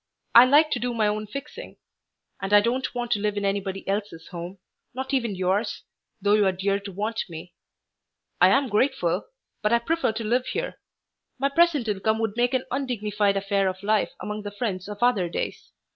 [0.33, 1.77] I like to do my own fixing.
[2.41, 4.57] And I don't want to live in anybody else's home,
[4.95, 5.83] not even yours,
[6.19, 7.53] though you are dear to want me.
[8.41, 9.27] I am grateful,
[9.61, 10.79] but I prefer to live here.
[11.37, 15.29] My present income would make an undignified affair of life among the friends of other
[15.29, 15.71] days.